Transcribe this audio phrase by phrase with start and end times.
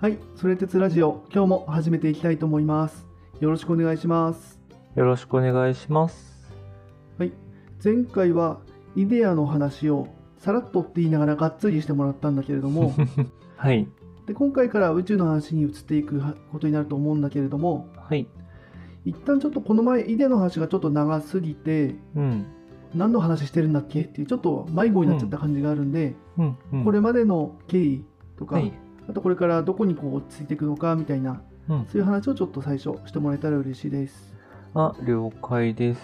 [0.00, 3.04] はい、それ鉄ラジオ、今日も始めていきたいと思います。
[3.40, 4.60] よろしくお願いします。
[4.94, 6.54] よろしくお願いします。
[7.18, 7.32] はい、
[7.82, 8.60] 前回は
[8.94, 10.06] イデアの話を
[10.38, 12.94] さらっとって言いながらがっつりしてもらったんだけれども、
[13.58, 13.88] はい。
[14.28, 18.28] で今回から宇宙の話に移っていくことになると思うんだけれども、はい。
[19.04, 22.46] 一旦ちょっとこの前イデアの話がちょっと長すぎて、うん。
[22.94, 26.56] 何の話してるんだっけっていうちょっと迷子になっちゃった感じがあるんで、うん。
[26.72, 28.04] うん、これまでの経緯
[28.36, 28.72] とか、はい。
[29.08, 31.86] あとこれからどこにこう落ち着いていくのかみたいな、うん。
[31.86, 34.34] そういう話をちょっと最初してもらえたら嬉しいです。
[34.74, 36.00] あ、了解です。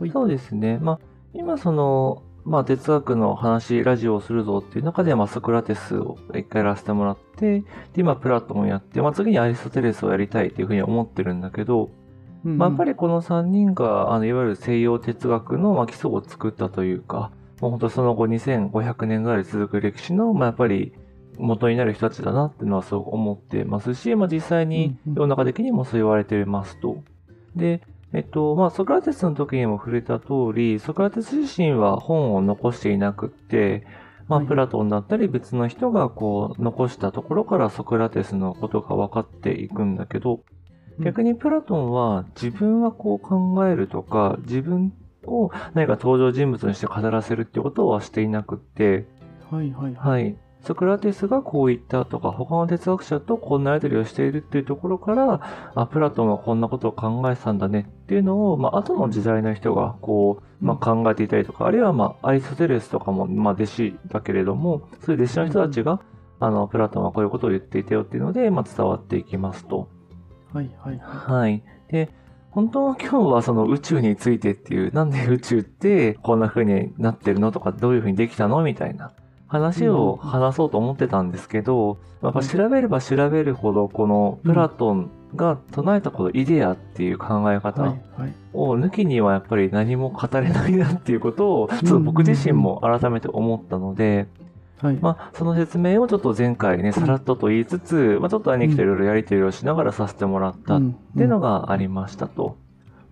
[0.00, 0.78] はいそうですね。
[0.80, 0.98] まあ、
[1.32, 7.64] 今その、まあ、哲学の話、ラジオをするぞっていう中で、まあ、ソクラテスを一回やらせてもらって、で、
[7.98, 11.90] 今、プラトンをやって、まあ、次にアリストテレスをやりたいっていうふうに思ってるんだけど、
[12.44, 20.92] うんうんまあ、やっぱりこの3人が、あの、いわゆる西洋哲学の、まあ、基礎を作ったというか、もう本当その後2500年ぐらい続く歴史の、まあ、やっぱり
[21.38, 27.02] 元になる人たちだなっていうのはすごく思ってますし、まあ、実際に世の中的にもそう言われていますと。
[27.56, 33.86] で、えっと、まあ、ソクラテスの時にも触れた通り、ソクラテス自身は本を残していなくって、
[34.28, 40.40] まあ、はいプラトンだったり別の人がこう残したところからソクラテスのことが分かっていくんだけど、
[41.00, 44.92] 逆にプラトンは自分はこう考えるとか、自分
[45.26, 49.06] を何か登場人物にして語らせるっていうことはしていなくって、
[49.50, 50.22] はいはいはい。
[50.22, 50.36] はい。
[50.62, 57.88] ソクラテスがこう言ったとか、他の哲学者とこんなやりとりをしているっていうところから、あ、プラトンはこんなことを考えてたんだね。
[58.04, 66.00] っていうのを、まあ、後の時代の人がこう、まあ、考えていたりとか、あるいはまあ、アリストテレスとかも、まあ、弟子だけれども、そういう弟子の人たちが、
[66.38, 69.88] あの、プラトンはこういうことを言っていたよっていうので、まあ、伝わっていきますと。
[70.52, 71.62] はいはいははい。
[71.88, 72.08] で、
[72.52, 79.12] 本当は今日はその宇宙についてっていう、なんで宇宙ってこんな風になってるのとか、どういう風にできたのみたいな
[79.52, 87.60] 話を話そうと思ってたんですけど、やっぱ調べれば調べるほど、このプラトンが唱えたこのイデアっていう考えい。
[87.60, 87.94] 方。
[88.54, 94.26] を抜きにはやっぱり何も語れないなっていうことを、ちょっと僕自身も改めて思ったので、
[94.80, 94.98] はい。
[95.02, 102.56] まあ、その説明をちょっと前回ね、さらっとと言いつつ、まあ、ちょっと兄貴といろいろやりとりをしながらさせてもらったっうんていうのがありましたと。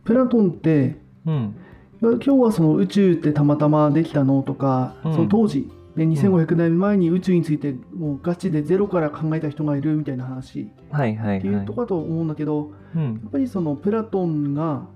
[0.05, 1.55] プラトンってうん。
[2.03, 13.15] 今日はその宇宙ってたまたまできたのとか、うんその当時、ね、2500年前に宇宙についてもうガチでゼロから考えた人がいるみたいな話はいはいっていうはいところだと思うんだけど、うん。
[13.15, 14.87] やっぱりそのプラトンが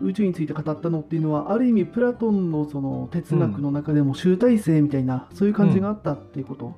[0.00, 6.74] 宇宙について語ったのっていうのはある意味プラトンのその哲学の中でも集大成みたいな、そういう感じがあったっていうこと？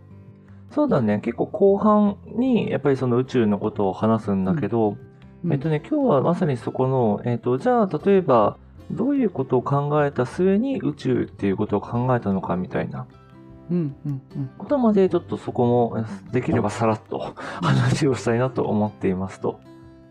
[0.70, 1.20] そうだね。
[1.20, 4.96] 結構後半にやっぱりその宇宙のことを話すんだけど、
[5.44, 8.56] うんえっとね、今日はまさにそこの、えっと、じゃあ例えば、
[8.90, 13.06] どういうことを考えた末に宇宙っていうことを考えたのかみたいな
[13.70, 19.60] うんうんうんことまでちょっとそこもえできればさらっと話をしたいなと思っていますと。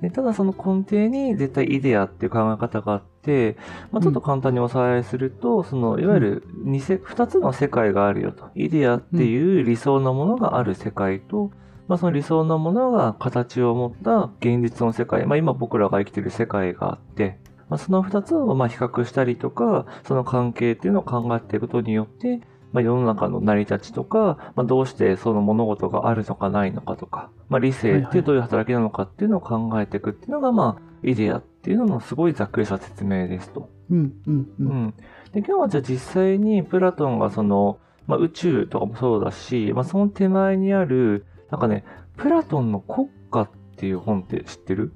[0.01, 3.55] でただその根底に絶対イデアっていう考え方があって、
[3.91, 8.49] まあ、ちょっと簡単におさらいすると、そのいわゆる二せ二つの世界があるよと。
[8.53, 11.51] イデアっていう理想のものがある世界と、
[11.87, 17.39] まあ、その理想のものが形を持った現実の世界、まあ、今僕らが生きている世界があって、
[17.69, 22.41] まあ、その二つをまあ比較したりとか、その関係っていうのを考えていくことによって、
[22.73, 33.69] まあ、世の中の成り立ちとか、まあ、どうしてその物事があるのかないのかとか、まあ、理性ってどういう働きなのかっていうのを考えていくっていうのが、まあ、イデアっていうののすごいざっくりした説明ですと。
[33.91, 34.93] うんうんううんん。
[35.31, 41.85] で、今日はじゃあ実際にプラトンがその、まあ、宇宙とかもそうだし、まあ、その手前にある、なんかね、
[42.17, 44.93] プラトンの国家っていう本って知ってる？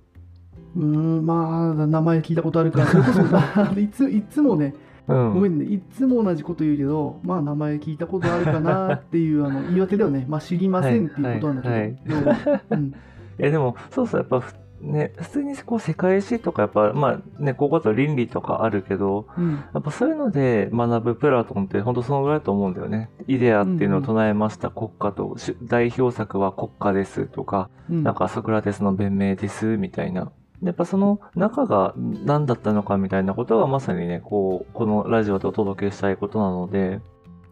[0.76, 3.22] うーんまあ名前聞いたことあるからそれこそ
[3.80, 4.76] いついつもね
[5.08, 5.34] うん。
[5.34, 10.26] ごめんねいつも同じこと言うけどまあ名前聞いたことあるかなっていう あの言い訳だよね。
[10.28, 12.62] まあ知りませんっていうことなんだけど、はい要は。
[12.72, 12.94] うん。
[13.40, 19.52] いやでも、そうそう、やっぱふ、ね、普通にこう世界史とか、やっぱ、まあね、こういうこと倫理とかあるけど、うん。
[19.74, 23.10] やっぱそういうので学ぶプラトンって本当そのぐらいだと思うんだよね。
[23.28, 28.04] イデアっていうのを唱えました国家と、し代表作は国家ですとか、うん。
[28.04, 30.32] なんかソクラテスの弁明ですみたいな。
[30.64, 37.00] やっぱその中が何だったのかみたいなことがまさにね、こう、このラジオでお届けしたいことなので、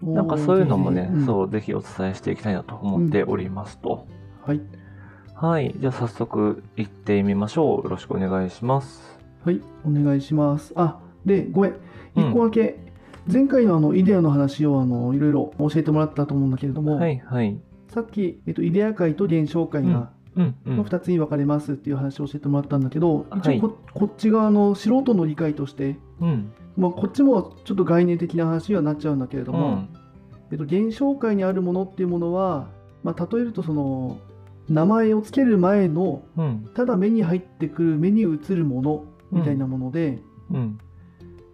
[0.01, 4.07] なんかそういうのもね、うんそう、ぜひお伝えしていきたいなと思っておりますと。
[4.43, 4.61] はい
[5.35, 5.75] はい。
[5.77, 7.83] じゃあ早速行ってみましょう。
[7.83, 9.19] よろしくお願いします。
[9.43, 11.71] はいお願いしますあでごめん
[12.15, 12.77] うん一個だけ、
[13.31, 17.59] 前回のあのイデアの話をあのいろいろ教えてもらったと思うんだけれども、はい、はい。
[17.89, 20.77] さっき、えっと、イデア界と現象界が、うん、うん。
[20.77, 26.51] の2つに分かれますっていう話を教えてもらったんだけど、はい一応ここっち側の素人の理解として、うん。
[26.77, 29.89] まあ、こっちもちょっと概念的な話にはなっちゃうんだけれども、うん。
[30.51, 32.67] えっと、現象界にあるものっていうものは、
[33.03, 34.17] まあ、例えるとその
[34.67, 36.69] 名前をつける前のうん。
[36.73, 40.21] ただ目に入ってくる目に映るものみたいなもので、
[40.51, 40.77] うん。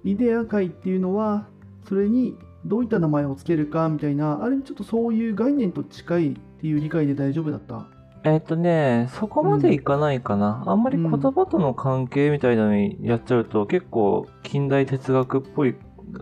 [0.03, 1.45] イデア界っていうのは
[1.87, 2.35] それに
[2.65, 7.87] どういった名前をつけるかみたいなある意味ちょっとそういう概念と近いっていう理解で大丈夫だった？
[8.23, 10.63] えっとね、そこまでいかないかな。
[10.67, 15.75] あんまり言葉との関係みたいなのにやっちゃうと、結構近代哲学っぽい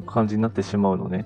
[0.06, 1.26] 感じになってしまうのね。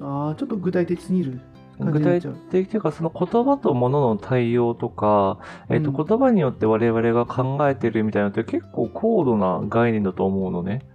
[0.00, 1.40] あーちょっと具体的すぎる。
[1.78, 10.86] 具体的というか、その言葉と物の対応とか、えっと、うん言葉によって我々が考えてるみたいなのって結構高度な概念だと思うのね。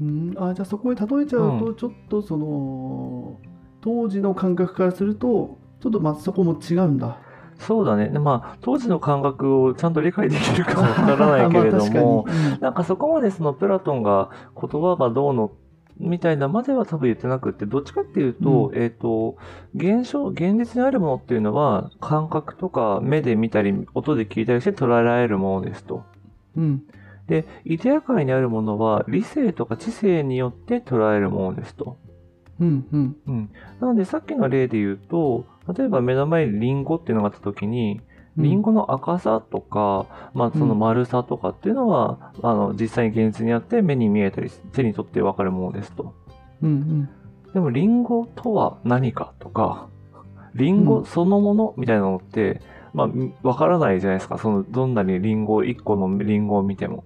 [0.00, 3.38] うん、あじゃあそこに例えちゃうと、うちょっとその
[3.80, 7.18] 当時の感覚からするとちょっとまあそこも違うんだ
[7.58, 8.08] そうだね。
[8.08, 12.26] でまあ、当時の感覚をちゃんと理解できるか わからないけれども、
[12.60, 14.30] なんかそこまでそのプラトンが
[14.60, 15.50] 言葉がどうの
[15.98, 19.36] みたいなまでは多分言ってなくって、どっちかっていうと、えっ、と、
[19.74, 26.04] 現象、現実にあるものっていうのは、感覚とか目で見たり、音で聞いたりして捉えられるものですと。
[26.54, 26.82] にうん
[27.28, 31.96] で、イデア界にあるものは、理性とか知性によって捉えるものですと。
[32.60, 33.50] うんうんうん。
[33.80, 35.44] なので、さっきの例で言うと、
[35.74, 46.14] 例えば目の前にリンゴっていうのがあった時に、うんリンゴの赤さとか、まあその丸さとかっていうのは、あの、実際に現実にあって目に見えたり、手に取ってわかるものですと。
[46.62, 47.08] うんうん
[47.54, 49.88] でも、リンゴとは何かとか、
[50.54, 52.60] リンゴそのものみたいなのって、
[52.92, 53.08] まあ、
[53.48, 54.36] わからないじゃないですか。
[54.36, 57.04] その、どんなにリンゴ、一個のリンゴを見ても。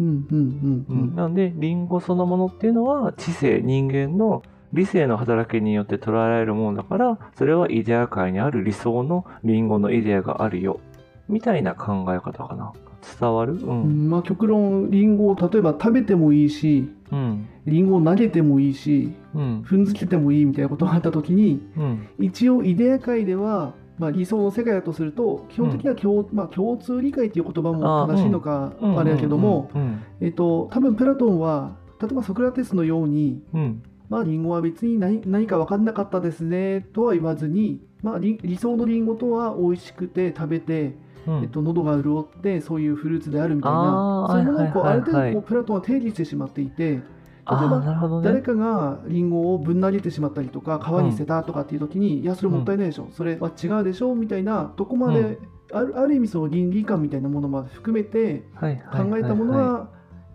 [0.00, 4.42] うんうんうんうんなので、リンゴそのものっていうのは、知性、人間の
[4.74, 10.80] 理性の働きによって捉えられるものだから、それはイデア界にある理想のリンゴのイデアがあるよ。
[11.28, 12.72] みたいな考え方かな。
[13.20, 13.52] 伝わる？
[13.54, 13.56] う。
[13.56, 17.46] うんんまあ極論リンゴを例えば食べてもいいしうん。
[17.66, 19.62] リンゴを投げてもいいしうん。
[19.62, 22.08] 踏んづけてもいいみたいなことがあった時にうん。
[22.18, 28.98] 一応イデア界では、まあ、理想の世界だとすると基本的には共,、まあ、共通理解っていう言葉も正しいのかうん。
[28.98, 30.02] あれやけども、うん。
[30.22, 33.82] えっと多分プラトンは例えばソクラテスのようにうん。
[34.08, 40.96] まあリンゴは別に何何か分かんなかったですねとは言わずに、まあ、理理想のリンゴとは美味しくて食べて、
[41.26, 41.42] うん。
[41.42, 47.00] えっと、喉が潤ってそういうフルーツであるみたいなそういうものをこうある程度こうプラトンは定義してしまっていて
[47.46, 48.28] ああ、なるほどね。
[48.28, 55.38] 誰かがリンゴをぶん投げてしまったりとか川に捨てたとかっていう時に、いやそれもったいないでしょ、それは違うでしょみたいなとこまで、うん
[55.72, 59.88] あるある意味その倫理観みたいなものまで含めて考えたものはいは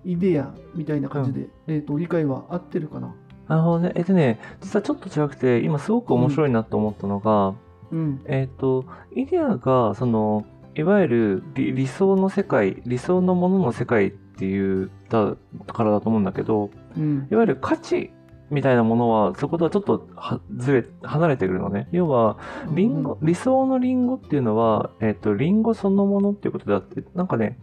[0.03, 3.13] イデアみたいな感じで、えー、と理解は合ってるかな。
[3.49, 3.91] なるほどね。
[3.95, 7.55] えっとね、実はちょっと違くて、今すごく面白いなと思ったのが、
[7.91, 8.85] うんえっ、と、
[9.15, 15.35] イデアが、その、いわゆる理理想の世界、理想のものの世界っていうだ
[15.73, 18.11] からだと思うんだけど、うんいわゆる価値
[18.51, 21.87] みたいなものは、そことはちょっとはずれ、離れてくるのね。
[21.91, 22.37] 要は、
[22.75, 27.59] リンゴ、理想のリンゴっていうのは、えっ、と、リンゴそのものっていうことであって、なんかね、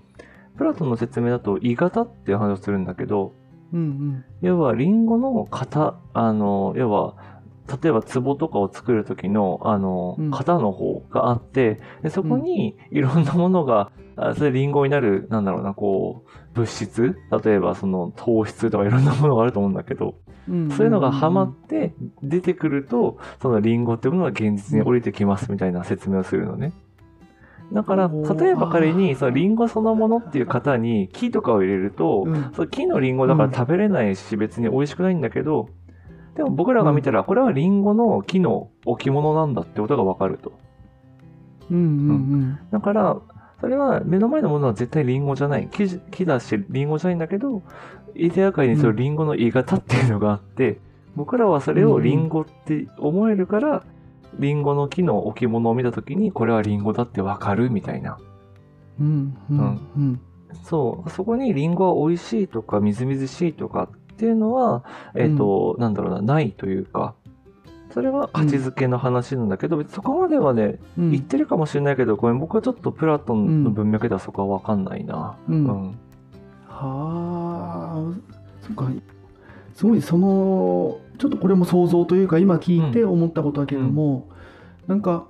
[0.56, 3.34] プラトンの説明だと、鋳型っていう話をするんだけど、
[3.72, 4.24] うんうん。
[4.42, 7.14] 要は、リンゴの型、あの、要は、
[7.82, 17.18] 例えば壺とかを作る時の、あのうん、型の方があって、でそこにいろんなものが、あそれリンゴになる、なんだろうな、こう、物質？
[17.44, 20.14] 例えばその糖質とかいろんなものがあると思うんだけど、
[20.48, 21.92] うんそういうのがハマって
[22.22, 26.72] 出てくると、そのリンゴっていうものが現実に降りてきますみたいな説明をするのね。
[27.72, 32.52] だから、例えば仮に、そのリンゴそのものっていう型に木とかを入れると、うん。
[32.54, 35.68] そう木のリンゴだから食べれないし、別に美味しくないんだけど、
[36.36, 40.52] でも僕らが見たら、これはリンゴの木の置物なんだってことがわかると。
[41.70, 41.80] うんう
[42.12, 43.16] んだから、
[43.60, 45.68] それは目の前のものは絶対リンゴじゃない。
[45.68, 47.62] 木じ木だし、リンゴじゃないんだけど、
[48.14, 50.78] イデア界にそのリンゴの鋳型っていうのがあって、
[51.16, 53.82] 僕らはそれをリンゴって思えるから、
[54.38, 58.18] リンゴの木の置物を見たときに、これはリンゴだってわかるみたいな。
[59.00, 59.80] うんうんうん。
[59.96, 60.20] うん。
[60.62, 67.14] そう、そこにリンゴは美味しいとか、みずみずしいとかっていうのは、えっ、と、なんだろうな、ないというか、
[67.92, 71.10] それは価値づけの話なんだけど、別にそこまではね、うん。
[71.12, 75.38] 言ってるかもしれないけど、ごめん、僕はちょっとプラトンの文脈ではそこはわかんないな。
[75.48, 75.98] ううんん。
[76.68, 78.02] はあ
[78.60, 78.90] そっか。
[79.74, 84.28] すごいそのちょっとこれも想像というか今聞いて思ったことだけども、
[84.86, 85.26] なんか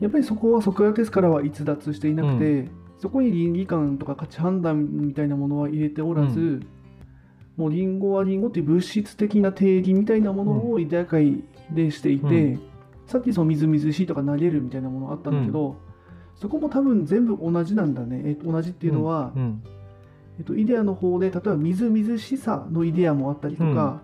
[0.00, 2.68] やっぱりそこはソクラテスからは逸脱していなくて、
[2.98, 6.60] そこに倫理観とか価値判断みたいなものは入れておらず、う
[7.56, 12.60] もうリンゴはリンゴっていう物質的な定義みたいなものをイデア界でしていて、う
[13.06, 15.76] さっきそのみずみずしいとか投げるみたいなものあったんだけど、
[16.34, 19.62] そこも多分全部同じなんだね、えっと同じっていうのは、うん。
[20.38, 24.02] えっと、イデアの方で例えばみずみずしさのイデアもあったりとか、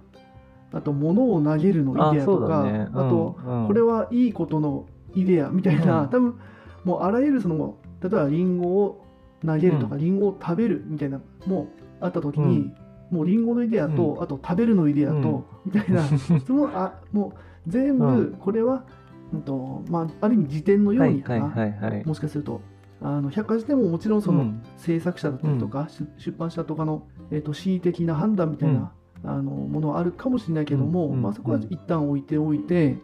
[0.72, 2.88] あと物を投げるのイあデアとかそうだね。
[2.92, 3.66] あと、うんうん。
[3.66, 6.08] これはいいことのイデアみたいな、うん。
[6.08, 6.40] 多分
[6.84, 9.04] もうあらゆるその例えばリンゴを
[9.44, 11.68] 投げるとか、うリンゴを食べるみたいなもう
[12.00, 12.72] あった時に、
[13.10, 16.02] もうリンゴのイデアと、あと食べるのイデアと、みたいな
[16.46, 17.34] そのあも
[17.66, 18.84] う全う部これは、
[19.32, 22.06] うんとまあ、ある意味辞典のようにかな、はいはいはいはい。
[22.06, 22.60] もしかすると
[23.00, 24.62] あの百科事典ももちろんその、うん。
[24.76, 28.92] 制作者だったりとか、出出版社とかの、えー、と恣意的な判断みたいな、
[29.24, 32.96] あのものはあるかもしれないけども、うんうんまあ、そこは一旦置いておいて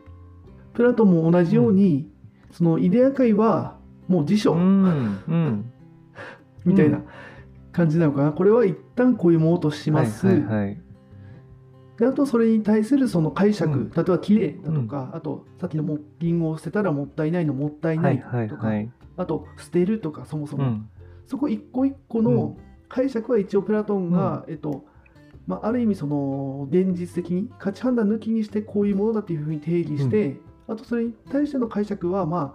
[0.78, 2.08] プラトンも同じように、
[2.52, 4.52] そのイデア界はもう辞書。
[4.52, 5.72] うんうん。
[6.64, 7.00] みたいな
[7.72, 10.28] 感じなのかな、これは一旦こういうものとします。
[11.98, 13.90] であとそれに対するその解釈、うん。
[13.90, 18.14] 例えば綺麗だとか、あとさっきのもリンゴを捨てたらもったいないのもったいはない
[18.46, 18.70] いとか。
[19.16, 20.88] あと捨てるとかそもそうも、ん。
[21.26, 22.56] そこ一個一個の
[22.88, 24.84] 解釈は一応プラトンが、えっと
[25.49, 30.37] まあ、ある意味その現実的に価値判断抜きにしてこういうものだっていうふうに定義して、
[30.69, 32.55] あとそれに対しての解釈はま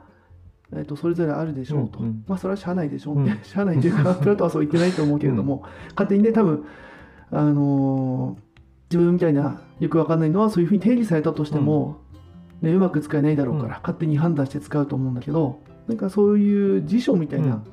[0.72, 2.24] あ、えっと、それぞれあるでしょうと、うんうん。
[2.28, 3.26] まあそれはしゃあないでしょう、うん。
[3.44, 6.64] しゃあないというか プラトンはそう言ってないと思うけれども、勝手にね多分
[7.32, 8.44] あのー
[8.92, 11.98] 自分みたいなよくわかんないのはそういうふうに定義されたとしても、
[12.62, 13.82] ね、うまく使えないだろうから、うん。
[13.82, 17.64] 勝手に判断して使うと思うんだけどなんかそういう辞書みたいな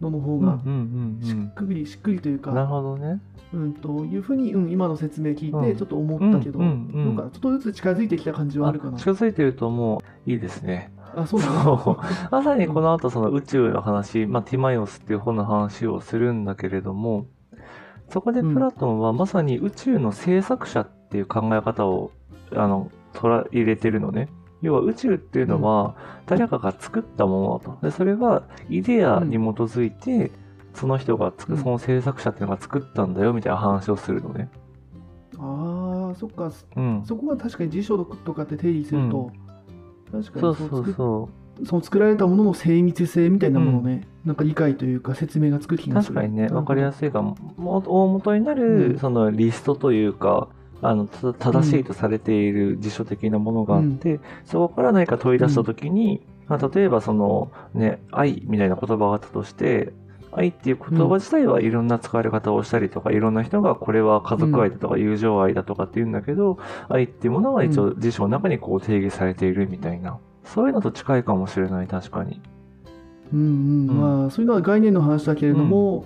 [0.00, 2.54] のの方うんうがんしうんっくりしっくりといううん。
[2.54, 3.20] なるか、ほどね。
[3.52, 8.98] うん、というふうに、うん、今の説明聞いうんてちょっと思ったけど、うんうんうんなんかちょっとずつ近づいてきた感じはあるかな。
[8.98, 10.92] 近づいてるともういいですね。
[11.14, 17.26] あそうそう まさにこの後その宇宙の話、まあ、ティマイオスっていう本の話をするんだけれども、
[18.08, 22.12] そこでプラトンはまさに宇宙の制作者っていう考え方を、
[22.54, 24.28] あの、捉え入れてるのね。
[24.62, 25.94] 要は宇宙っていうのは
[26.26, 27.86] 誰かが作ったものだと。
[27.86, 30.30] で、それはイデアに基づいて、
[30.74, 34.48] その人がつく、うんその制作者っていうのが作ったんだよみたいな話をするのね。
[35.38, 37.02] あーそっかうん。
[37.04, 39.30] そこは確かに辞書とかって定義すると、
[40.12, 41.28] 確かそうそにそうそ
[41.64, 45.94] その作られたものの精密性みたいなものね、なんか理解というか説明がつく気う。
[45.94, 46.14] がする。
[46.14, 47.36] 確かにね、わかりやすすいかも。
[47.56, 50.48] も大元になうる、んそのリストというか、
[50.82, 59.92] あの、た正しいとされている辞書的なものがあって、そこから何か問い出したときに、まあ、例えばその、ね、愛みたいな言葉があったとして、
[60.32, 66.58] 愛っていう言葉自体はいろんな使われ方をしたりとか、いろんな人がこれは家族愛だとか友情愛だとかって言うんだけど、
[66.88, 70.18] 愛っていうものは一応辞書の中にこう定義されているみたいな。
[70.44, 72.40] そういうのと近いかもしれない、確かに。
[73.32, 76.04] うんうんうんまあそういうのは概念の話だけれども、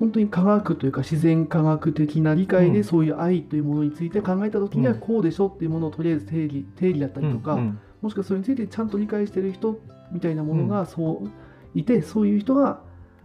[0.00, 2.72] 本当に科学というか自然科学的な理解うん。
[2.72, 7.60] でそういう愛というものについて考えた時にはうんこうでしょっていうものをとりあえず定義定義だったりとか、
[8.02, 9.78] もしくはそれについてちゃんと理解してる人
[10.10, 12.80] みたいなものがそういて、そういう人が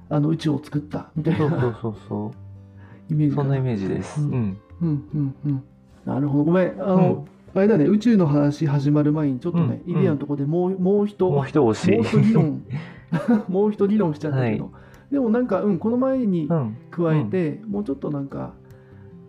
[0.09, 2.31] あの宇宙を作ったみたいそうそうなそうそ
[3.09, 3.29] イメーう。
[3.31, 4.21] ジそんなイメージです。
[4.21, 4.31] ううん。
[4.33, 4.57] ん。
[4.81, 5.63] うんうんうん。
[6.05, 6.43] なるほど。
[6.43, 9.97] ごめんあの、あれだね宇宙の話始まる前にちょっとね、うん。
[9.99, 11.89] イデアのところでもうもう一もう一押し。
[11.91, 12.63] もう一理論。
[13.47, 14.71] もう一理論しちゃったけど、
[15.15, 16.77] でもなんか、うん、この前にうん。
[16.91, 18.53] 加えて、もうちょっとなんか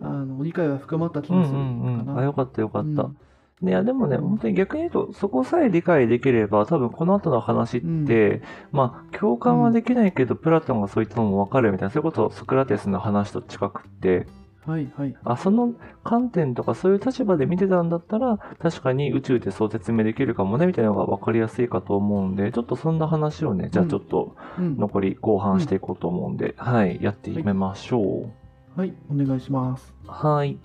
[0.01, 2.05] あの理解は深まった気うんうがするんうん。
[2.05, 2.19] かな。
[2.19, 3.03] あ、よかったよかった。
[3.03, 3.17] うん
[3.63, 14.27] いや、でもね、うん本当に逆に言うと、そこさえ理解できれば、多分この後の話って、まあ、共感はできないけど、プラトンがそういったのもわかるみたいな、そういうこと、ソクラテスの話と近くって、
[14.67, 15.15] はいはい。
[15.23, 28.29] あ、その観点とかそういう立場で見てたんだったら、確かに宇宙ってそう説明できるかもね、みたいなのがわかりやすいかと思うんで、ちょっとそんな話をね、じゃあちょっとうん、残り後半していこうと思うんで、はい、やってみましょ
[28.75, 28.79] う。
[28.79, 29.93] はい、お願いします。
[30.05, 30.59] はい。